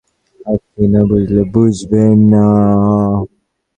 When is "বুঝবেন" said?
1.53-2.15